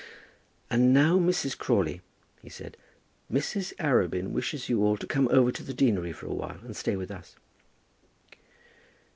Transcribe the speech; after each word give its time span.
"And 0.71 0.95
now, 0.95 1.19
Mrs. 1.19 1.55
Crawley," 1.55 2.01
he 2.41 2.49
said, 2.49 2.75
"Mrs. 3.31 3.71
Arabin 3.75 4.31
wishes 4.31 4.67
you 4.67 4.83
all 4.83 4.97
to 4.97 5.05
come 5.05 5.27
over 5.29 5.51
to 5.51 5.61
the 5.61 5.75
deanery 5.75 6.11
for 6.11 6.25
a 6.25 6.33
while 6.33 6.57
and 6.63 6.75
stay 6.75 6.95
with 6.95 7.11
us." 7.11 7.35